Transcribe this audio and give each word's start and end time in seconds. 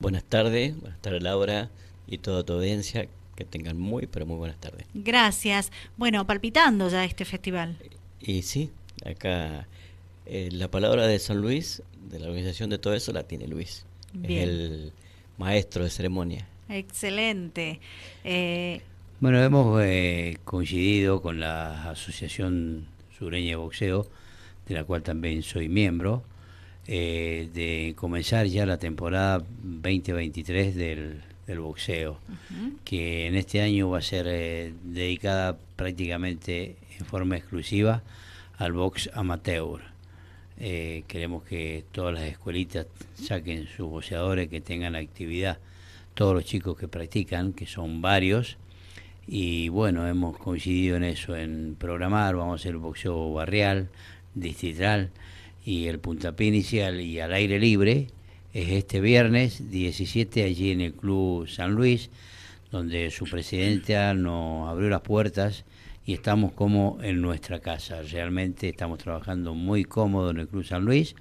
Buenas 0.00 0.22
tardes, 0.22 0.80
buenas 0.80 1.02
tardes 1.02 1.24
Laura 1.24 1.70
y 2.06 2.18
toda 2.18 2.44
tu 2.44 2.52
audiencia, 2.52 3.08
que 3.34 3.44
tengan 3.44 3.76
muy, 3.80 4.06
pero 4.06 4.26
muy 4.26 4.36
buenas 4.36 4.56
tardes. 4.60 4.86
Gracias. 4.94 5.72
Bueno, 5.96 6.24
palpitando 6.24 6.88
ya 6.88 7.04
este 7.04 7.24
festival. 7.24 7.76
Y 8.20 8.42
sí, 8.42 8.70
acá 9.04 9.66
eh, 10.24 10.50
la 10.52 10.70
palabra 10.70 11.08
de 11.08 11.18
San 11.18 11.40
Luis, 11.40 11.82
de 12.08 12.20
la 12.20 12.28
organización 12.28 12.70
de 12.70 12.78
todo 12.78 12.94
eso, 12.94 13.12
la 13.12 13.24
tiene 13.24 13.48
Luis. 13.48 13.86
Es 14.22 14.30
el 14.30 14.92
maestro 15.36 15.82
de 15.82 15.90
ceremonia. 15.90 16.46
Excelente. 16.68 17.80
Eh, 18.22 18.82
bueno, 19.18 19.42
hemos 19.42 19.82
eh, 19.82 20.38
coincidido 20.44 21.22
con 21.22 21.40
la 21.40 21.90
Asociación 21.90 22.86
Sureña 23.18 23.48
de 23.48 23.56
Boxeo, 23.56 24.06
de 24.68 24.74
la 24.76 24.84
cual 24.84 25.02
también 25.02 25.42
soy 25.42 25.68
miembro, 25.68 26.22
eh, 26.90 27.50
de 27.52 27.94
comenzar 27.96 28.46
ya 28.46 28.64
la 28.64 28.78
temporada 28.78 29.44
2023 29.62 30.74
del, 30.74 31.20
del 31.46 31.60
boxeo, 31.60 32.18
que 32.82 33.26
en 33.26 33.34
este 33.34 33.60
año 33.60 33.90
va 33.90 33.98
a 33.98 34.02
ser 34.02 34.24
dedicada 34.24 35.58
prácticamente 35.76 36.76
en 36.98 37.04
forma 37.04 37.36
exclusiva 37.36 38.02
al 38.56 38.72
box 38.72 39.10
amateur. 39.12 39.82
queremos 40.56 41.44
que 41.44 41.84
todas 41.92 42.14
las 42.14 42.24
escuelitas 42.24 42.86
saquen 43.14 43.66
sus 43.66 43.90
boxeadores, 43.90 44.48
que 44.48 44.62
tengan 44.62 44.96
actividad 44.96 45.58
todos 46.14 46.34
los 46.34 46.46
chicos 46.46 46.78
que 46.78 46.88
practican, 46.88 47.52
que 47.52 47.66
son 47.66 48.00
varios, 48.00 48.56
y 49.26 49.68
bueno, 49.68 50.08
hemos 50.08 50.38
coincidido 50.38 50.96
en 50.96 51.04
eso, 51.04 51.36
en 51.36 51.76
programar, 51.78 52.34
vamos 52.34 52.52
a 52.52 52.62
hacer 52.62 52.72
el 52.72 52.78
boxeo 52.78 53.30
barrial, 53.34 53.90
distrital 54.34 55.10
y 55.64 55.86
el 55.86 55.98
puntapié 55.98 56.48
inicial 56.48 57.00
y 57.00 57.20
al 57.20 57.32
aire 57.32 57.58
libre, 57.58 58.08
es 58.52 58.70
este 58.70 59.00
viernes 59.00 59.70
17 59.70 60.44
allí 60.44 60.70
en 60.70 60.80
el 60.80 60.94
Club 60.94 61.46
San 61.48 61.72
Luis, 61.72 62.10
donde 62.70 63.10
su 63.10 63.24
presidenta 63.26 64.14
nos 64.14 64.68
abrió 64.68 64.88
las 64.88 65.02
puertas 65.02 65.64
y 66.06 66.14
estamos 66.14 66.52
como 66.52 66.98
en 67.02 67.20
nuestra 67.20 67.60
casa. 67.60 68.00
Realmente 68.02 68.68
estamos 68.68 68.98
trabajando 68.98 69.54
muy 69.54 69.84
cómodo 69.84 70.30
en 70.30 70.38
el 70.38 70.48
Club 70.48 70.64
San 70.64 70.84
Luis 70.84 71.14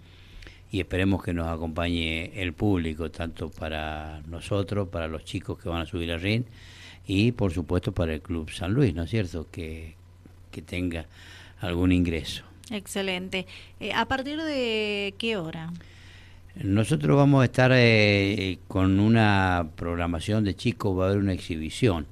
y 0.72 0.80
esperemos 0.80 1.24
que 1.24 1.34
nos 1.34 1.48
acompañe 1.48 2.42
el 2.42 2.54
público, 2.54 3.12
tanto 3.12 3.50
para 3.50 4.22
nosotros, 4.28 4.88
para 4.88 5.08
los 5.08 5.26
chicos 5.26 5.60
que 5.60 5.70
van 5.70 5.82
a 5.82 5.86
subir 5.86 6.12
al 6.12 6.22
ring 6.22 6.44
y 7.06 7.34
por 7.34 7.52
supuesto 7.52 7.92
para 7.92 8.14
el 8.14 8.22
Club 8.22 8.50
San 8.50 8.74
Luis, 8.74 8.94
¿no 8.94 9.04
es 9.04 9.10
cierto? 9.10 9.48
Que, 9.52 9.96
que 10.52 10.62
tenga 10.62 11.06
algún 11.60 11.92
ingreso. 11.92 12.47
Excelente. 12.72 13.46
Eh, 13.80 13.94
¿A 13.94 14.06
partir 14.06 14.42
de 14.42 15.14
qué 15.18 15.38
hora? 15.38 15.72
Nosotros 16.56 17.16
vamos 17.16 17.42
a 17.42 17.46
estar 17.46 17.72
eh, 17.74 18.58
con 18.68 19.00
una 19.00 19.70
programación 19.76 20.44
de 20.44 20.56
chicos, 20.56 20.98
va 20.98 21.06
a 21.06 21.08
haber 21.10 21.20
una 21.20 21.34
exhibición 21.34 22.08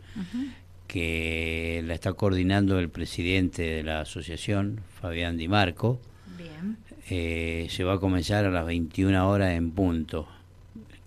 que 0.88 1.84
la 1.86 1.96
está 1.96 2.14
coordinando 2.14 2.78
el 2.78 2.90
presidente 2.90 3.64
de 3.64 3.84
la 3.84 4.02
asociación, 4.02 4.82
Fabián 5.02 5.38
Di 5.38 5.48
Marco. 5.48 6.00
Bien. 6.38 6.78
Eh, 7.10 7.68
se 7.70 7.84
va 7.84 7.94
a 7.94 8.00
comenzar 8.00 8.46
a 8.46 8.52
las 8.52 8.66
21 8.66 9.28
horas 9.28 9.54
en 9.54 9.72
punto. 9.72 10.28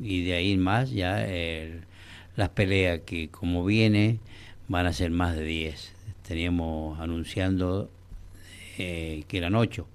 Y 0.01 0.25
de 0.25 0.35
ahí 0.35 0.57
más 0.57 0.91
ya 0.91 1.27
las 2.37 2.49
peleas 2.51 3.01
que 3.05 3.29
como 3.29 3.65
viene 3.65 4.19
van 4.69 4.87
a 4.87 4.93
ser 4.93 5.11
más 5.11 5.37
de 5.37 5.45
10. 5.45 5.93
Teníamos 6.27 7.01
anunciando 7.01 7.91
eh, 8.79 9.25
que 9.29 9.39
eran 9.39 9.55
8, 9.55 9.87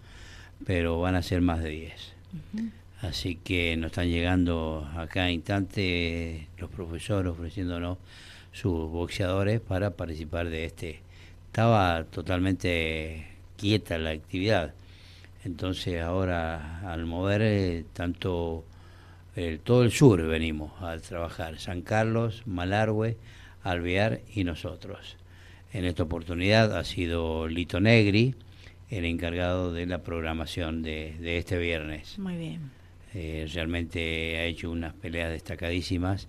pero 0.66 1.00
van 1.00 1.16
a 1.16 1.24
ser 1.24 1.42
más 1.42 1.64
de 1.64 1.70
10. 1.70 2.14
Así 3.02 3.36
que 3.36 3.76
nos 3.78 3.88
están 3.88 4.10
llegando 4.10 4.90
acá 4.96 5.30
instante 5.30 6.48
los 6.58 6.70
profesores 6.70 7.32
ofreciéndonos 7.32 7.98
sus 8.52 8.90
boxeadores 8.90 9.60
para 9.60 9.92
participar 9.92 10.50
de 10.50 10.66
este. 10.66 11.02
Estaba 11.48 12.04
totalmente 12.06 13.28
quieta 13.58 13.98
la 13.98 14.12
actividad 14.12 14.74
entonces 15.46 16.02
ahora 16.02 16.80
al 16.90 17.06
mover 17.06 17.42
eh, 17.42 17.86
tanto 17.94 18.64
todo 19.64 19.84
el 19.84 19.92
sur 19.92 20.22
venimos 20.28 20.72
a 20.80 20.96
trabajar, 21.00 21.58
San 21.60 21.82
Carlos, 21.82 22.44
Malargüe, 22.46 23.18
Alvear 23.64 24.22
y 24.36 24.44
nosotros. 24.44 25.18
En 25.74 25.86
esta 25.86 26.04
oportunidad 26.04 26.78
ha 26.78 26.84
sido 26.84 27.48
Lito 27.48 27.80
Negri 27.80 28.36
el 28.98 29.06
encargado 29.06 29.74
de 29.74 29.86
la 29.86 30.04
programación 30.04 30.84
de, 30.84 31.38
este 31.38 31.58
viernes. 31.58 32.18
Muy 32.20 32.36
bien. 32.36 32.72
Eh, 33.14 33.48
realmente 33.54 34.38
ha 34.38 34.46
hecho 34.46 34.72
unas 34.72 34.94
peleas 34.94 35.32
destacadísimas. 35.32 36.28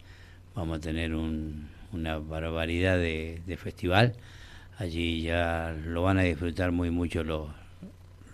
Vamos 0.54 0.78
a 0.78 0.80
tener 0.80 1.14
una 1.14 2.18
barbaridad 2.18 2.96
de, 2.96 3.40
de 3.46 3.56
festival. 3.56 4.14
Allí 4.78 5.22
ya 5.22 5.76
lo 5.84 6.02
van 6.02 6.18
a 6.18 6.22
disfrutar 6.22 6.72
muy 6.72 6.90
mucho 6.90 7.22
los, 7.22 7.48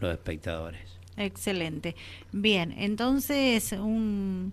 los 0.01 0.13
espectadores. 0.13 0.81
Excelente. 1.17 1.97
Bien, 2.33 2.73
entonces 2.79 3.73
un, 3.73 4.53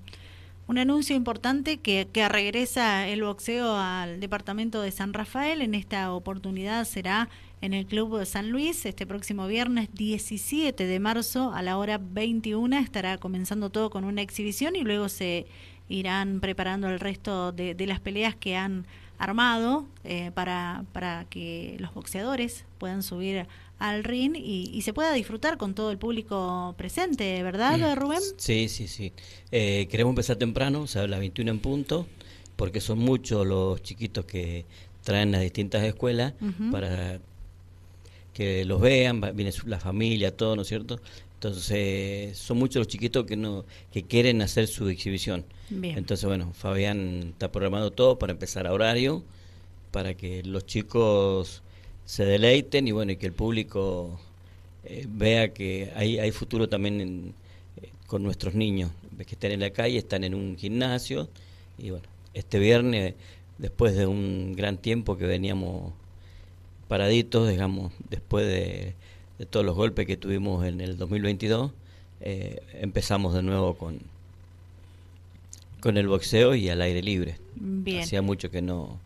un 0.68 0.78
anuncio 0.78 1.16
importante 1.16 1.78
que, 1.78 2.08
que 2.12 2.28
regresa 2.28 3.08
el 3.08 3.24
boxeo 3.24 3.78
al 3.78 4.20
departamento 4.20 4.82
de 4.82 4.92
San 4.92 5.14
Rafael. 5.14 5.62
En 5.62 5.76
esta 5.76 6.12
oportunidad 6.12 6.84
será 6.86 7.30
en 7.62 7.74
el 7.74 7.86
Club 7.86 8.20
de 8.20 8.26
San 8.26 8.50
Luis 8.50 8.86
este 8.86 9.06
próximo 9.06 9.48
viernes 9.48 9.90
17 9.94 10.86
de 10.86 11.00
marzo 11.00 11.54
a 11.54 11.62
la 11.62 11.78
hora 11.78 11.98
21. 11.98 12.78
Estará 12.78 13.18
comenzando 13.18 13.70
todo 13.70 13.90
con 13.90 14.04
una 14.04 14.22
exhibición 14.22 14.76
y 14.76 14.84
luego 14.84 15.10
se 15.10 15.48
irán 15.90 16.40
preparando 16.40 16.90
el 16.90 17.00
resto 17.00 17.52
de, 17.52 17.74
de 17.74 17.88
las 17.88 18.00
peleas 18.00 18.36
que 18.36 18.56
han 18.56 18.86
armado 19.18 19.86
eh, 20.04 20.32
para, 20.34 20.86
para 20.94 21.26
que 21.30 21.76
los 21.80 21.94
boxeadores 21.94 22.66
puedan 22.78 23.04
subir 23.04 23.48
al 23.80 24.04
ring 24.04 24.36
y, 24.36 24.82
se 24.82 24.94
pueda 24.94 25.14
disfrutar 25.14 25.58
con 25.58 25.74
todo 25.76 25.92
el 25.92 25.98
público 25.98 26.74
presente, 26.78 27.42
¿verdad, 27.44 27.78
mm. 27.78 28.00
Rubén? 28.00 28.22
Sí, 28.38 28.70
sí, 28.70 28.88
sí. 28.88 29.14
Eh, 29.52 29.88
queremos 29.90 30.12
empezar 30.12 30.38
temprano, 30.38 30.82
o 30.82 30.88
sea, 30.88 31.04
a 31.04 31.08
las 31.08 31.20
21 31.20 31.52
en 31.52 31.60
punto, 31.60 32.08
porque 32.56 32.82
son 32.82 33.00
muchos 33.00 33.46
los 33.46 33.82
chiquitos 33.84 34.26
que 34.26 34.66
traen 35.04 35.32
las 35.32 35.42
distintas 35.42 35.84
escuelas 35.84 36.34
para 36.72 37.20
que 38.38 38.66
los 38.66 38.80
vean, 38.80 39.20
viene 39.34 39.52
la 39.66 39.80
familia, 39.80 40.30
todo, 40.30 40.56
¿no 40.56 40.62
es 40.62 40.68
cierto? 40.68 41.00
Entonces, 41.34 42.38
son 42.38 42.60
muchos 42.60 42.82
los 42.82 42.88
chiquitos 42.88 43.26
que 43.26 43.36
no 43.36 43.66
que 43.92 44.04
quieren 44.04 44.44
hacer 44.44 44.68
su 44.68 44.88
exhibición. 44.90 45.44
Entonces, 45.72 46.24
bueno, 46.24 46.54
Fabián 46.54 47.32
está 47.32 47.52
programado 47.52 47.90
todo 47.90 48.20
para 48.20 48.34
empezar 48.34 48.68
a 48.68 48.74
horario, 48.74 49.24
para 49.90 50.14
que 50.14 50.44
los 50.44 50.68
chicos 50.68 51.64
se 52.06 52.26
deleiten 52.26 52.88
y 52.88 52.92
bueno, 52.92 53.12
y 53.14 53.18
que 53.18 53.26
el 53.26 53.34
público 53.34 54.20
eh, 54.84 55.08
vea 55.10 55.52
que 55.52 55.92
hay, 55.96 56.20
hay 56.20 56.30
futuro 56.30 56.70
también 56.70 57.34
eh, 57.82 57.90
con 58.06 58.22
nuestros 58.22 58.54
niños, 58.54 58.92
que 59.18 59.34
están 59.34 59.52
en 59.52 59.62
la 59.62 59.72
calle, 59.72 59.98
están 59.98 60.24
en 60.24 60.36
un 60.36 60.58
gimnasio 60.58 61.28
y 61.80 61.90
bueno, 61.90 62.06
este 62.36 62.60
viernes, 62.60 63.16
después 63.58 63.96
de 63.96 64.06
un 64.06 64.54
gran 64.56 64.78
tiempo 64.78 65.18
que 65.18 65.26
veníamos 65.26 65.92
paraditos, 66.88 67.50
digamos, 67.50 67.94
después 68.10 68.46
de, 68.48 68.96
todos 69.50 69.66
los 69.66 69.76
golpes 69.76 70.08
que 70.08 70.18
tuvimos 70.18 70.66
en 70.66 70.82
el 70.82 70.98
2022, 70.98 71.72
eh, 72.22 72.62
empezamos 72.74 73.34
de 73.34 73.44
nuevo 73.44 73.76
con, 73.76 74.00
con 75.80 75.98
el 75.98 76.08
boxeo 76.08 76.56
y 76.56 76.70
al 76.70 76.82
aire 76.82 77.02
libre. 77.04 77.38
Hacía 78.00 78.22
mucho 78.22 78.50
que 78.50 78.62
no, 78.62 79.00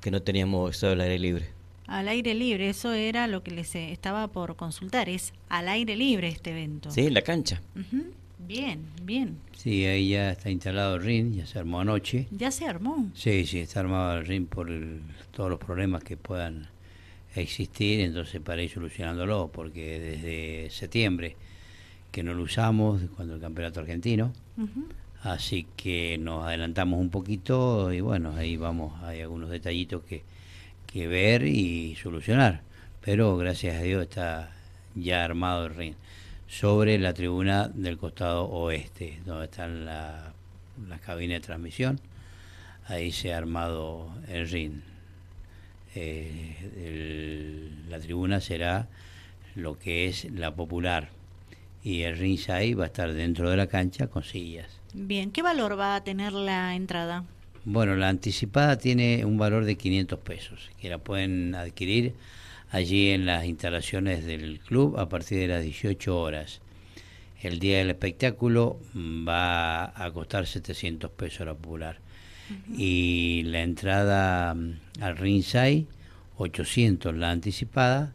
que 0.00 0.10
no 0.10 0.20
teníamos 0.22 0.60
boxeo 0.60 0.92
al 0.92 1.00
aire 1.00 1.18
libre. 1.18 1.48
Al 1.86 2.08
aire 2.08 2.34
libre, 2.34 2.68
eso 2.68 2.92
era 2.92 3.26
lo 3.26 3.42
que 3.42 3.50
les 3.50 3.74
eh, 3.74 3.92
estaba 3.92 4.28
por 4.28 4.56
consultar, 4.56 5.08
es 5.08 5.32
al 5.48 5.68
aire 5.68 5.96
libre 5.96 6.28
este 6.28 6.50
evento. 6.50 6.90
Sí, 6.90 7.02
en 7.02 7.14
la 7.14 7.22
cancha. 7.22 7.60
Bien, 8.38 8.84
bien. 9.02 9.38
Sí, 9.56 9.84
ahí 9.86 10.10
ya 10.10 10.32
está 10.32 10.50
instalado 10.50 10.96
el 10.96 11.02
ring, 11.02 11.34
ya 11.34 11.46
se 11.46 11.58
armó 11.58 11.80
anoche. 11.80 12.26
¿Ya 12.30 12.50
se 12.50 12.66
armó? 12.66 13.10
Sí, 13.14 13.46
sí, 13.46 13.60
está 13.60 13.80
armado 13.80 14.18
el 14.18 14.26
ring 14.26 14.46
por 14.46 14.68
todos 15.30 15.50
los 15.50 15.58
problemas 15.58 16.04
que 16.04 16.16
puedan 16.16 16.68
existir, 17.40 18.00
entonces 18.00 18.40
para 18.40 18.62
ir 18.62 18.70
solucionándolo, 18.70 19.50
porque 19.52 19.98
desde 19.98 20.70
septiembre 20.70 21.36
que 22.12 22.22
no 22.22 22.34
lo 22.34 22.42
usamos, 22.44 23.02
cuando 23.16 23.34
el 23.34 23.40
campeonato 23.40 23.80
argentino, 23.80 24.32
así 25.22 25.66
que 25.76 26.16
nos 26.18 26.44
adelantamos 26.44 27.00
un 27.00 27.10
poquito 27.10 27.92
y 27.92 28.00
bueno, 28.00 28.34
ahí 28.36 28.56
vamos, 28.56 29.02
hay 29.02 29.20
algunos 29.20 29.50
detallitos 29.50 30.02
que 30.04 30.22
que 30.94 31.08
ver 31.08 31.44
y 31.44 31.96
solucionar. 31.96 32.60
Pero 33.00 33.36
gracias 33.36 33.74
a 33.74 33.82
Dios 33.82 34.04
está 34.04 34.52
ya 34.94 35.24
armado 35.24 35.66
el 35.66 35.74
ring. 35.74 35.94
Sobre 36.46 37.00
la 37.00 37.12
tribuna 37.12 37.66
del 37.66 37.98
costado 37.98 38.44
oeste, 38.44 39.20
donde 39.26 39.46
están 39.46 39.84
las 39.84 40.32
la 40.88 40.98
cabinas 40.98 41.40
de 41.40 41.46
transmisión, 41.46 42.00
ahí 42.86 43.10
se 43.10 43.34
ha 43.34 43.38
armado 43.38 44.08
el 44.28 44.48
ring. 44.48 44.82
Eh, 45.94 47.70
la 47.88 48.00
tribuna 48.00 48.40
será 48.40 48.88
lo 49.54 49.78
que 49.78 50.08
es 50.08 50.24
la 50.32 50.54
popular 50.54 51.10
y 51.84 52.02
el 52.02 52.16
ring 52.16 52.38
ahí 52.48 52.74
va 52.74 52.84
a 52.84 52.86
estar 52.86 53.12
dentro 53.12 53.50
de 53.50 53.56
la 53.56 53.66
cancha 53.66 54.06
con 54.06 54.24
sillas. 54.24 54.80
Bien, 54.94 55.30
¿qué 55.30 55.42
valor 55.42 55.78
va 55.78 55.96
a 55.96 56.02
tener 56.02 56.32
la 56.32 56.74
entrada? 56.74 57.24
Bueno, 57.66 57.94
la 57.94 58.08
anticipada 58.08 58.78
tiene 58.78 59.24
un 59.24 59.38
valor 59.38 59.64
de 59.64 59.76
500 59.76 60.18
pesos, 60.20 60.70
que 60.80 60.88
la 60.88 60.98
pueden 60.98 61.54
adquirir 61.54 62.14
allí 62.70 63.10
en 63.10 63.26
las 63.26 63.44
instalaciones 63.44 64.24
del 64.24 64.60
club 64.60 64.98
a 64.98 65.08
partir 65.08 65.38
de 65.38 65.48
las 65.48 65.62
18 65.62 66.18
horas. 66.18 66.60
El 67.40 67.58
día 67.58 67.78
del 67.78 67.90
espectáculo 67.90 68.78
va 68.96 69.92
a 70.02 70.10
costar 70.12 70.46
700 70.46 71.10
pesos 71.10 71.46
la 71.46 71.54
popular. 71.54 71.98
Y 72.76 73.42
la 73.44 73.62
entrada 73.62 74.54
mm, 74.54 74.78
al 75.00 75.16
ringside, 75.16 75.86
800 76.36 77.14
la 77.14 77.30
anticipada 77.30 78.12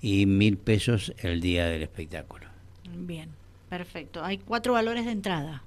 y 0.00 0.26
1000 0.26 0.56
pesos 0.58 1.14
el 1.18 1.40
día 1.40 1.66
del 1.66 1.82
espectáculo. 1.82 2.46
Bien, 2.94 3.30
perfecto. 3.68 4.24
Hay 4.24 4.38
cuatro 4.38 4.74
valores 4.74 5.06
de 5.06 5.12
entrada. 5.12 5.62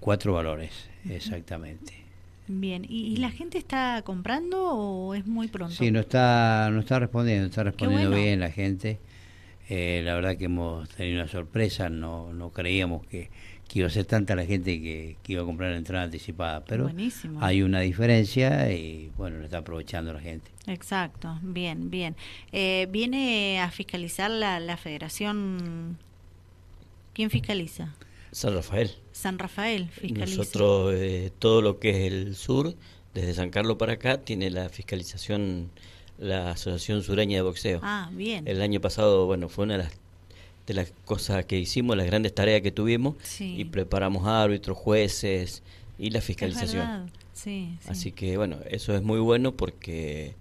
Cuatro 0.00 0.32
valores, 0.32 0.88
exactamente. 1.08 2.06
Bien, 2.48 2.86
¿Y, 2.88 3.16
la 3.16 3.30
gente 3.30 3.58
está 3.58 4.02
comprando 4.02 4.70
o 4.70 5.14
es 5.14 5.26
muy 5.26 5.48
pronto? 5.48 5.74
Sí, 5.74 5.90
no 5.90 6.00
está, 6.00 6.68
no 6.70 6.80
está 6.80 7.00
respondiendo, 7.00 7.46
está 7.46 7.64
respondiendo 7.64 8.10
bien 8.10 8.38
la 8.38 8.50
gente. 8.50 9.00
Eh, 9.68 10.02
la 10.04 10.14
verdad 10.14 10.36
que 10.36 10.44
hemos 10.44 10.88
tenido 10.90 11.22
una 11.22 11.28
sorpresa, 11.28 11.88
no, 11.90 12.32
no 12.32 12.50
creíamos 12.50 13.04
que, 13.08 13.30
iba 13.74 13.86
a 13.88 13.90
ser 13.90 14.06
tanta 14.06 14.34
la 14.34 14.46
gente 14.46 14.80
que, 14.80 15.16
iba 15.26 15.42
a 15.42 15.44
comprar 15.44 15.70
la 15.72 15.76
entrada 15.76 16.04
anticipada, 16.04 16.64
pero 16.64 16.90
hay 17.40 17.62
una 17.62 17.80
diferencia 17.80 18.72
y 18.72 19.10
bueno, 19.16 19.38
lo 19.38 19.44
está 19.44 19.58
aprovechando 19.58 20.12
la 20.12 20.20
gente. 20.20 20.50
Exacto, 20.66 21.38
bien, 21.42 21.90
bien. 21.90 22.16
Eh, 22.52 22.88
¿Viene 22.90 23.60
a 23.60 23.70
fiscalizar 23.70 24.30
la, 24.30 24.60
la 24.60 24.76
federación? 24.76 25.98
¿Quién 27.12 27.30
fiscaliza? 27.30 27.94
San 28.32 28.54
Rafael. 28.54 28.90
San 29.12 29.38
Rafael 29.38 29.88
fiscaliza. 29.88 30.36
Nosotros, 30.36 30.94
eh, 30.96 31.32
todo 31.38 31.62
lo 31.62 31.78
que 31.78 31.90
es 31.90 32.12
el 32.12 32.34
sur, 32.34 32.74
desde 33.14 33.34
San 33.34 33.50
Carlos 33.50 33.76
para 33.76 33.94
acá, 33.94 34.18
tiene 34.18 34.50
la 34.50 34.68
fiscalización 34.68 35.70
la 36.18 36.52
Asociación 36.52 37.02
Sureña 37.02 37.36
de 37.36 37.42
Boxeo. 37.42 37.80
Ah, 37.82 38.08
bien. 38.12 38.46
El 38.46 38.62
año 38.62 38.80
pasado, 38.80 39.26
bueno, 39.26 39.48
fue 39.48 39.64
una 39.64 39.76
de 39.76 39.84
las, 39.84 39.92
de 40.66 40.74
las 40.74 40.92
cosas 41.04 41.44
que 41.44 41.58
hicimos, 41.58 41.96
las 41.96 42.06
grandes 42.06 42.34
tareas 42.34 42.62
que 42.62 42.72
tuvimos, 42.72 43.16
y 43.40 43.64
preparamos 43.66 44.26
árbitros, 44.26 44.76
jueces 44.76 45.62
y 45.98 46.10
la 46.10 46.20
fiscalización. 46.20 47.10
Sí, 47.32 47.76
Así 47.86 48.12
que, 48.12 48.36
bueno, 48.36 48.58
eso 48.70 48.94
es 48.94 49.02
muy 49.02 49.20
bueno 49.20 49.52
porque 49.52 50.34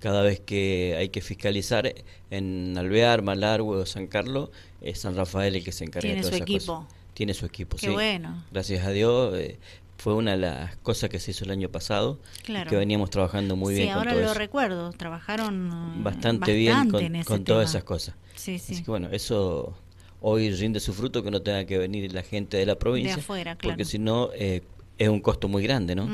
cada 0.00 0.22
vez 0.22 0.38
que 0.40 0.96
hay 0.98 1.08
que 1.08 1.20
fiscalizar 1.20 1.92
en 2.30 2.76
Alvear, 2.76 3.22
Malargüe 3.22 3.78
o 3.78 3.86
San 3.86 4.06
Carlos, 4.06 4.50
es 4.80 5.00
San 5.00 5.16
Rafael 5.16 5.56
el 5.56 5.64
que 5.64 5.72
se 5.72 5.84
encarga 5.84 6.08
de 6.08 6.16
todas 6.16 6.34
esas 6.34 6.42
equipo 6.42 6.86
tiene 7.14 7.34
su 7.34 7.46
equipo. 7.46 7.76
Qué 7.76 7.90
bueno. 7.90 8.42
Gracias 8.50 8.84
a 8.86 8.90
Dios. 8.90 9.36
Eh, 9.36 9.58
fue 10.02 10.14
una 10.14 10.32
de 10.32 10.38
las 10.38 10.76
cosas 10.78 11.10
que 11.10 11.20
se 11.20 11.30
hizo 11.30 11.44
el 11.44 11.52
año 11.52 11.68
pasado 11.68 12.18
claro. 12.42 12.68
que 12.68 12.74
veníamos 12.74 13.08
trabajando 13.08 13.54
muy 13.54 13.74
bien 13.74 13.90
con 13.90 13.98
ahora 13.98 14.14
lo 14.16 14.34
recuerdo 14.34 14.90
trabajaron 14.90 16.02
bastante, 16.02 16.52
bien 16.54 16.90
con, 17.24 17.44
todas 17.44 17.70
esas 17.70 17.84
cosas. 17.84 18.16
Sí, 18.34 18.58
sí. 18.58 18.74
así 18.74 18.82
que 18.82 18.90
bueno 18.90 19.10
eso 19.12 19.76
hoy 20.20 20.50
rinde 20.50 20.80
su 20.80 20.92
fruto 20.92 21.22
que 21.22 21.30
no 21.30 21.42
tenga 21.42 21.66
que 21.66 21.78
venir 21.78 22.12
la 22.12 22.24
gente 22.24 22.56
de 22.56 22.66
la 22.66 22.74
provincia 22.80 23.14
de 23.14 23.20
afuera, 23.20 23.54
claro. 23.54 23.74
porque 23.74 23.84
si 23.84 24.00
no 24.00 24.30
eh, 24.34 24.62
es 24.98 25.08
un 25.08 25.20
costo 25.20 25.46
muy 25.46 25.62
grande 25.62 25.94
no 25.94 26.08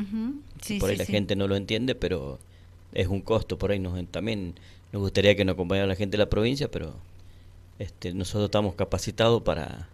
por 0.79 0.91
ahí 0.91 0.97
la 0.97 1.07
gente 1.07 1.35
no 1.35 1.49
lo 1.49 1.57
entiende 1.57 1.95
pero 1.95 2.39
es 2.93 3.07
un 3.07 3.23
costo. 3.23 3.59
Por 3.59 3.71
ahí 3.71 3.79
nos 3.79 4.07
también 4.11 4.55
nos 4.93 5.01
gustaría 5.01 5.35
que 5.35 5.47
nos 5.47 5.55
acompañara 5.55 5.87
la 5.87 5.97
gente 5.97 6.19
de 6.19 6.25
la 6.25 6.29
provincia 6.29 6.71
pero 6.71 6.93
este 7.79 8.13
nosotros 8.13 8.45
estamos 8.49 8.75
capacitados 8.75 9.41
para 9.43 9.89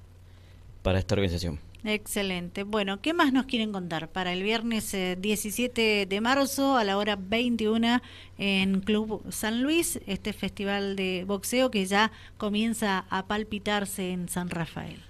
para 0.84 0.98
esta 0.98 1.14
organización. 1.14 1.58
Excelente. 1.82 2.62
Bueno, 2.62 3.00
¿qué 3.00 3.14
más 3.14 3.32
nos 3.32 3.46
quieren 3.46 3.72
contar? 3.72 4.08
Para 4.08 4.34
el 4.34 4.42
viernes 4.42 4.94
17 5.19 6.02
eh, 6.02 6.06
de 6.06 6.20
marzo 6.20 6.76
a 6.76 6.84
la 6.84 6.98
hora 6.98 7.16
21 7.16 8.00
en 8.38 8.81
Club 8.81 9.22
San 9.31 9.62
Luis, 9.62 9.98
este 10.06 10.34
festival 10.34 10.94
de 10.94 11.25
boxeo 11.26 11.70
que 11.70 11.86
ya 11.86 12.12
comienza 12.36 13.06
a 13.08 13.26
palpitarse 13.26 14.12
en 14.12 14.28
San 14.28 14.50
Rafael. 14.50 15.00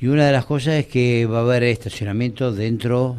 Y 0.00 0.06
una 0.06 0.26
de 0.26 0.32
las 0.32 0.44
cosas 0.44 0.74
es 0.74 0.86
que 0.86 1.26
va 1.26 1.38
a 1.38 1.42
haber 1.42 1.64
estacionamiento 1.64 2.52
dentro 2.52 3.16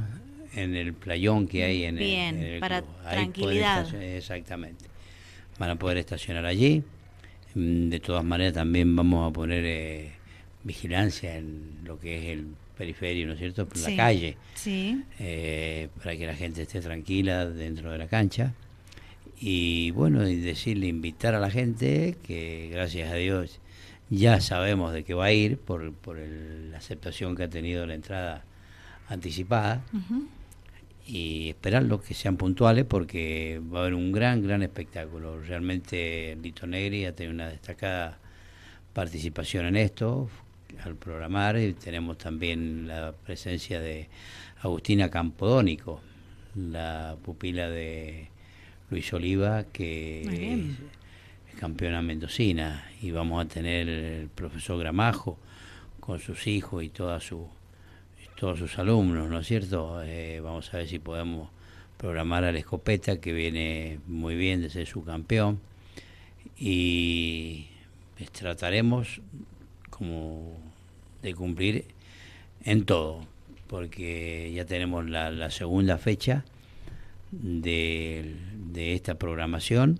en 0.55 0.75
el 0.75 0.93
playón 0.93 1.47
que 1.47 1.65
hay 1.65 1.83
en 1.83 1.97
Bien, 1.97 2.37
el, 2.37 2.59
para 2.61 2.81
tranquilidad. 2.81 3.93
Exactamente. 3.93 4.85
Van 5.57 5.69
a 5.69 5.75
poder 5.75 5.97
estacionar 5.97 6.45
allí. 6.45 6.81
Mm, 7.55 7.89
de 7.89 7.99
todas 7.99 8.23
maneras 8.23 8.53
también 8.53 8.95
vamos 8.95 9.29
a 9.29 9.33
poner... 9.33 9.65
Eh, 9.65 10.18
vigilancia 10.63 11.37
en 11.37 11.79
lo 11.83 11.99
que 11.99 12.17
es 12.17 12.25
el 12.37 12.47
periferio, 12.77 13.27
¿no 13.27 13.33
es 13.33 13.39
cierto? 13.39 13.67
Por 13.67 13.77
la 13.79 13.95
calle. 13.95 14.37
Sí. 14.55 15.03
Eh, 15.19 15.89
para 15.97 16.15
que 16.15 16.25
la 16.25 16.35
gente 16.35 16.61
esté 16.61 16.81
tranquila 16.81 17.45
dentro 17.45 17.91
de 17.91 17.97
la 17.97 18.07
cancha. 18.07 18.53
Y 19.39 19.91
bueno, 19.91 20.27
y 20.27 20.35
decirle, 20.37 20.87
invitar 20.87 21.35
a 21.35 21.39
la 21.39 21.49
gente 21.49 22.15
que 22.25 22.69
gracias 22.71 23.11
a 23.11 23.15
Dios 23.15 23.59
ya 24.09 24.41
sabemos 24.41 24.93
de 24.93 25.03
qué 25.03 25.13
va 25.13 25.25
a 25.25 25.31
ir 25.31 25.57
por, 25.57 25.93
por 25.93 26.17
la 26.17 26.77
aceptación 26.77 27.35
que 27.35 27.43
ha 27.43 27.49
tenido 27.49 27.85
la 27.85 27.93
entrada 27.93 28.43
anticipada. 29.07 29.83
Y 31.05 31.49
esperarlo 31.49 32.01
que 32.01 32.13
sean 32.13 32.37
puntuales 32.37 32.85
porque 32.85 33.59
va 33.73 33.79
a 33.79 33.81
haber 33.81 33.95
un 33.95 34.11
gran, 34.11 34.43
gran 34.43 34.61
espectáculo. 34.61 35.41
Realmente 35.41 36.37
Lito 36.41 36.67
Negri 36.67 37.05
ha 37.05 37.15
tenido 37.15 37.33
una 37.33 37.49
destacada 37.49 38.19
participación 38.93 39.65
en 39.65 39.75
esto, 39.77 40.29
al 40.83 40.95
programar 40.95 41.57
y 41.57 41.73
tenemos 41.73 42.17
también 42.17 42.87
la 42.87 43.11
presencia 43.11 43.79
de 43.79 44.07
Agustina 44.61 45.09
Campodónico, 45.09 46.01
la 46.55 47.15
pupila 47.23 47.69
de 47.69 48.29
Luis 48.89 49.11
Oliva, 49.13 49.65
que 49.65 50.21
es 50.21 51.59
campeona 51.59 52.01
mendocina, 52.01 52.89
y 53.01 53.11
vamos 53.11 53.43
a 53.43 53.47
tener 53.47 53.89
el 53.89 54.29
profesor 54.29 54.79
Gramajo 54.79 55.37
con 55.99 56.19
sus 56.19 56.47
hijos 56.47 56.83
y 56.83 56.89
toda 56.89 57.19
su, 57.19 57.47
todos 58.39 58.59
sus 58.59 58.79
alumnos, 58.79 59.29
¿no 59.29 59.39
es 59.39 59.47
cierto? 59.47 60.01
Eh, 60.03 60.39
vamos 60.39 60.73
a 60.73 60.77
ver 60.77 60.87
si 60.87 60.99
podemos 60.99 61.49
programar 61.97 62.45
a 62.45 62.51
la 62.51 62.59
escopeta, 62.59 63.19
que 63.19 63.33
viene 63.33 63.99
muy 64.07 64.35
bien 64.35 64.61
de 64.61 64.69
ser 64.69 64.87
su 64.87 65.03
campeón, 65.03 65.59
y 66.57 67.67
trataremos 68.31 69.21
como 69.99 70.57
de 71.21 71.35
cumplir 71.35 71.85
en 72.63 72.85
todo, 72.85 73.19
porque 73.67 74.51
ya 74.55 74.65
tenemos 74.65 75.07
la, 75.07 75.51
segunda 75.51 75.97
fecha 75.97 76.45
de, 77.31 78.35
esta 78.75 79.15
programación 79.15 79.99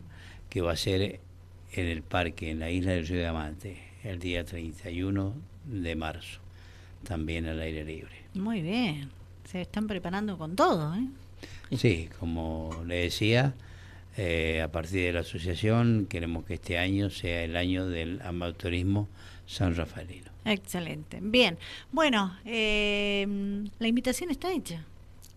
que 0.50 0.62
va 0.62 0.72
a 0.72 0.78
ser 0.78 1.20
en 1.74 1.86
el 1.86 2.02
parque, 2.02 2.50
en 2.50 2.60
la 2.60 2.72
isla 2.72 2.94
del 2.94 3.06
Río 3.06 3.20
Diamante, 3.20 3.78
el 4.04 4.20
día 4.20 4.44
31 4.46 5.34
de 5.66 5.96
marzo, 5.96 6.40
también 7.04 7.46
al 7.46 7.60
aire 7.60 7.84
libre. 7.84 8.16
Muy 8.34 8.62
bien, 8.62 9.10
se 9.44 9.62
están 9.62 9.86
preparando 9.88 10.38
con 10.38 10.56
todo, 10.56 10.96
¿eh? 10.96 11.06
Sí, 11.78 12.10
como 12.20 12.84
le 12.88 13.04
decía, 13.04 13.54
eh, 14.18 14.62
a 14.62 14.72
partir 14.72 15.02
de 15.02 15.14
la 15.14 15.20
asociación 15.20 16.08
queremos 16.10 16.46
que 16.46 16.56
este 16.56 16.78
año 16.78 17.10
sea 17.10 17.44
el 17.44 17.56
año 17.56 17.88
del 17.88 18.22
amateurismo 18.24 19.08
san 19.50 19.76
rafaelino. 19.76 20.30
Excelente. 20.46 21.20
Bien. 21.22 21.58
Bueno, 21.92 22.38
eh, 22.46 23.26
la 23.80 23.88
invitación 23.88 24.30
está 24.30 24.54
hecha. 24.54 24.86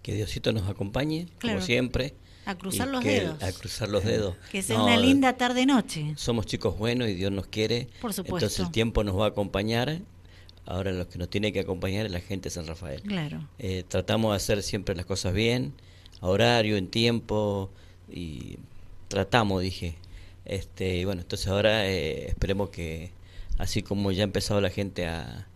Que 0.02 0.14
Diosito 0.14 0.52
nos 0.52 0.68
acompañe, 0.68 1.28
como 1.40 1.60
siempre. 1.62 2.14
A 2.44 2.56
cruzar 2.56 2.88
los 2.88 3.02
dedos. 3.02 3.42
A 3.42 3.52
cruzar 3.52 3.88
los 3.88 4.04
dedos. 4.04 4.36
Que 4.50 4.62
sea 4.62 4.82
una 4.82 4.96
linda 4.96 5.36
tarde-noche. 5.36 6.12
Somos 6.16 6.44
chicos 6.44 6.76
buenos 6.76 7.08
y 7.08 7.14
Dios 7.14 7.32
nos 7.32 7.46
quiere. 7.46 7.88
Por 8.00 8.12
supuesto. 8.12 8.36
Entonces 8.36 8.60
el 8.60 8.70
tiempo 8.70 9.02
nos 9.02 9.18
va 9.18 9.26
a 9.26 9.28
acompañar. 9.28 10.00
Ahora 10.66 10.92
lo 10.92 11.08
que 11.08 11.18
nos 11.18 11.30
tiene 11.30 11.52
que 11.52 11.60
acompañar 11.60 12.04
es 12.04 12.12
la 12.12 12.20
gente 12.20 12.48
de 12.48 12.54
San 12.54 12.66
Rafael. 12.66 13.00
Claro. 13.02 13.48
Eh, 13.58 13.84
tratamos 13.88 14.32
de 14.32 14.36
hacer 14.36 14.62
siempre 14.62 14.94
las 14.94 15.06
cosas 15.06 15.32
bien, 15.32 15.72
a 16.20 16.28
horario, 16.28 16.76
en 16.76 16.88
tiempo, 16.88 17.70
y 18.10 18.58
tratamos, 19.08 19.62
dije. 19.62 19.96
Este, 20.44 20.98
y 20.98 21.04
bueno, 21.04 21.22
entonces 21.22 21.46
ahora 21.48 21.86
eh, 21.86 22.26
esperemos 22.28 22.70
que 22.70 23.10
así 23.58 23.82
como 23.82 24.12
ya 24.12 24.22
ha 24.22 24.24
empezado 24.24 24.60
la 24.60 24.70
gente 24.70 25.06
a, 25.06 25.46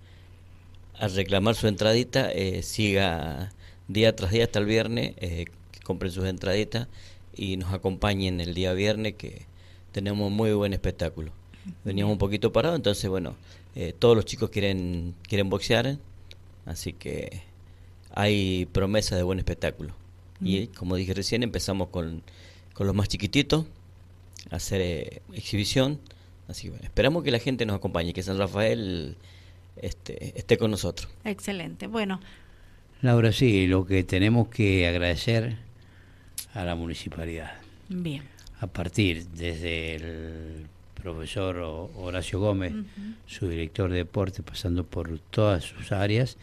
a 0.98 1.08
reclamar 1.08 1.54
su 1.54 1.68
entradita, 1.68 2.30
eh, 2.32 2.62
siga 2.62 3.52
día 3.88 4.14
tras 4.16 4.30
día 4.30 4.44
hasta 4.44 4.58
el 4.58 4.66
viernes, 4.66 5.14
eh, 5.18 5.46
que 5.72 5.80
compren 5.80 6.12
sus 6.12 6.24
entraditas 6.24 6.88
y 7.34 7.56
nos 7.56 7.72
acompañen 7.72 8.40
el 8.40 8.54
día 8.54 8.72
viernes 8.72 9.14
que 9.14 9.42
tenemos 9.92 10.30
muy 10.30 10.52
buen 10.52 10.72
espectáculo. 10.72 11.32
Veníamos 11.84 12.12
un 12.12 12.18
poquito 12.18 12.52
parados, 12.52 12.76
entonces 12.76 13.10
bueno, 13.10 13.36
eh, 13.74 13.92
todos 13.98 14.16
los 14.16 14.24
chicos 14.24 14.50
quieren, 14.50 15.14
quieren 15.28 15.50
boxear, 15.50 15.98
así 16.64 16.92
que 16.92 17.42
hay 18.12 18.66
promesa 18.72 19.16
de 19.16 19.22
buen 19.22 19.38
espectáculo. 19.38 19.94
Y 20.40 20.66
como 20.68 20.96
dije 20.96 21.14
recién, 21.14 21.42
empezamos 21.42 21.88
con, 21.88 22.22
con 22.74 22.86
los 22.86 22.94
más 22.94 23.08
chiquititos, 23.08 23.64
a 24.50 24.56
hacer 24.56 25.22
exhibición 25.32 25.98
Así 26.48 26.70
que 26.70 26.84
esperamos 26.84 27.22
que 27.24 27.30
la 27.30 27.38
gente 27.38 27.66
nos 27.66 27.76
acompañe, 27.76 28.12
que 28.12 28.22
San 28.22 28.38
Rafael 28.38 29.16
este, 29.76 30.38
esté 30.38 30.56
con 30.56 30.70
nosotros. 30.70 31.08
Excelente. 31.24 31.86
Bueno. 31.86 32.20
Laura, 33.02 33.32
sí, 33.32 33.66
lo 33.66 33.84
que 33.84 34.04
tenemos 34.04 34.48
que 34.48 34.86
agradecer 34.86 35.56
a 36.54 36.64
la 36.64 36.74
municipalidad. 36.74 37.52
Bien. 37.88 38.22
A 38.60 38.66
partir 38.66 39.26
desde 39.28 39.96
el 39.96 40.66
profesor 40.94 41.58
Horacio 41.58 42.40
Gómez, 42.40 42.72
su 43.26 43.48
director 43.48 43.90
de 43.90 43.98
deporte, 43.98 44.42
pasando 44.42 44.84
por 44.84 45.18
todas 45.18 45.62
sus 45.62 45.92
áreas, 45.92 46.38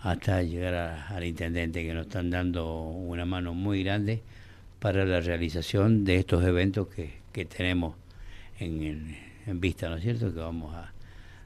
hasta 0.00 0.42
llegar 0.42 0.74
al 0.74 1.24
intendente, 1.24 1.84
que 1.84 1.92
nos 1.92 2.06
están 2.06 2.30
dando 2.30 2.80
una 2.80 3.26
mano 3.26 3.52
muy 3.52 3.84
grande 3.84 4.22
para 4.80 5.04
la 5.04 5.20
realización 5.20 6.04
de 6.04 6.16
estos 6.16 6.44
eventos 6.44 6.88
que, 6.88 7.18
que 7.32 7.44
tenemos 7.44 7.94
en, 8.58 9.16
en, 9.48 9.60
vista, 9.60 9.88
¿no 9.88 9.96
es 9.96 10.02
cierto?, 10.02 10.32
que 10.32 10.40
vamos 10.40 10.74
a, 10.74 10.92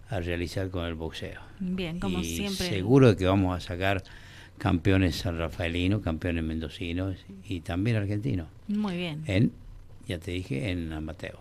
a 0.09 0.21
realizar 0.21 0.71
con 0.71 0.85
el 0.85 0.94
boxeo. 0.94 1.40
Bien, 1.61 2.00
como 2.00 2.21
y 2.21 2.25
siempre. 2.25 2.68
Seguro 2.68 3.09
de 3.09 3.16
que 3.16 3.26
vamos 3.26 3.56
a 3.56 3.61
sacar 3.61 4.02
campeones 4.59 5.16
sanrafaelinos, 5.16 6.02
campeones 6.02 6.44
mendocinos 6.44 7.16
y 7.44 7.61
también 7.61 7.97
argentinos. 7.97 8.47
Muy 8.68 8.97
bien. 8.97 9.25
En, 9.26 9.52
ya 10.06 10.18
te 10.18 10.32
dije, 10.32 10.71
en 10.71 10.92
Amateo. 10.92 11.40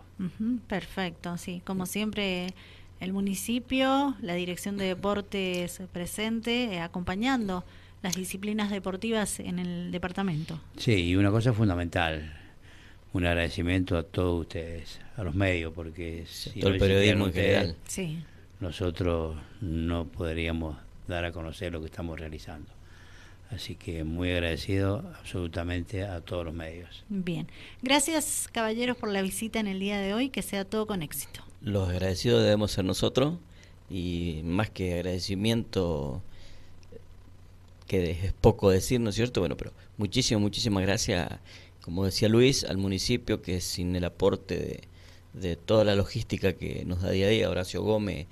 perfecto, 0.68 1.38
sí. 1.38 1.62
Como 1.66 1.86
siempre, 1.86 2.54
el 3.00 3.14
municipio, 3.14 4.16
la 4.22 4.34
Dirección 4.36 4.78
de 4.78 4.86
Deportes 4.86 5.82
presente, 5.92 6.74
eh, 6.74 6.80
acompañando 6.80 7.64
las 8.02 8.16
disciplinas 8.16 8.72
deportivas 8.72 9.40
en 9.40 9.60
el 9.60 9.92
departamento. 9.92 10.60
Sí, 10.78 10.94
y 10.94 11.16
una 11.16 11.30
cosa 11.30 11.54
fundamental, 11.54 12.41
un 13.14 13.26
agradecimiento 13.26 13.98
a 13.98 14.04
todos 14.04 14.42
ustedes, 14.42 15.00
a 15.18 15.24
los 15.24 15.36
medios, 15.36 15.74
porque 15.74 16.26
si 16.28 16.60
todo 16.60 16.72
el 16.72 16.80
periodismo 16.80 17.28
en 17.28 17.34
general. 17.34 17.76
Sí. 17.88 18.20
Nosotros 18.60 19.38
no 19.60 20.06
podríamos 20.06 20.78
dar 21.08 21.26
a 21.26 21.32
conocer 21.32 21.74
lo 21.74 21.80
que 21.80 21.88
estamos 21.88 22.20
realizando. 22.20 22.72
Así 23.50 23.76
que 23.76 24.06
muy 24.06 24.32
agradecido 24.32 25.04
absolutamente 25.20 26.04
a 26.04 26.22
todos 26.22 26.46
los 26.46 26.54
medios. 26.54 27.04
Bien. 27.10 27.48
Gracias, 27.82 28.48
caballeros, 28.52 28.96
por 28.96 29.10
la 29.10 29.22
visita 29.22 29.60
en 29.60 29.68
el 29.68 29.80
día 29.80 30.00
de 30.00 30.14
hoy. 30.14 30.30
Que 30.30 30.42
sea 30.42 30.64
todo 30.64 30.88
con 30.88 31.02
éxito. 31.02 31.42
Los 31.62 31.90
agradecidos 31.90 32.44
debemos 32.44 32.72
ser 32.72 32.86
nosotros 32.86 33.36
y 33.90 34.40
más 34.46 34.70
que 34.70 34.94
agradecimiento, 34.94 36.22
que 37.88 38.12
es 38.12 38.34
poco 38.34 38.70
decir, 38.70 39.02
¿no 39.02 39.10
es 39.10 39.16
cierto? 39.16 39.42
Bueno, 39.42 39.58
pero 39.58 39.74
muchísimas, 39.98 40.42
muchísimas 40.42 40.84
gracias, 40.84 41.30
como 41.82 42.06
decía 42.06 42.30
Luis, 42.30 42.64
al 42.64 42.78
municipio 42.78 43.42
que 43.42 43.62
sin 43.62 43.96
el 43.96 44.06
aporte 44.06 44.58
de, 45.34 45.40
de 45.40 45.56
toda 45.56 45.84
la 45.84 45.96
logística 45.96 46.54
que 46.54 46.86
nos 46.86 47.02
da 47.02 47.12
día 47.12 47.28
a 47.28 47.30
día, 47.30 47.50
Horacio 47.50 47.82
Gómez, 47.82 48.28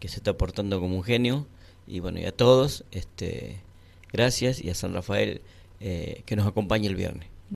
que 0.00 0.08
se 0.08 0.16
está 0.16 0.32
aportando 0.32 0.80
como 0.80 0.96
un 0.96 1.04
genio, 1.04 1.46
y 1.86 2.00
bueno, 2.00 2.18
y 2.18 2.24
a 2.24 2.32
todos, 2.32 2.84
este 2.90 3.60
Gracias 4.14 4.62
y 4.62 4.70
a 4.70 4.76
San 4.76 4.94
Rafael 4.94 5.40
eh, 5.80 6.22
que 6.24 6.36
nos 6.36 6.46
acompañe 6.46 6.86
el 6.86 6.94
viernes. 6.94 7.33